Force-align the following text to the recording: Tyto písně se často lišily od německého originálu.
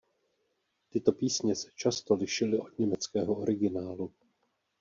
Tyto 0.89 1.11
písně 1.11 1.55
se 1.55 1.67
často 1.75 2.13
lišily 2.15 2.59
od 2.59 2.79
německého 2.79 3.35
originálu. 3.35 4.13